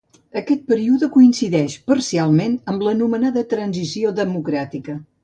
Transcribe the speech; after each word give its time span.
Aquest 0.39 0.61
període 0.71 1.09
coincideix 1.17 1.75
parcialment 1.91 2.55
amb 2.73 2.87
l'anomenada 2.87 3.45
transició 3.53 4.15
democràtica. 4.23 4.97